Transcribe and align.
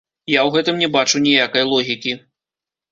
Я 0.35 0.39
ў 0.43 0.49
гэтым 0.55 0.81
не 0.85 0.89
бачу 0.95 1.23
ніякай 1.27 1.71
логікі. 1.77 2.21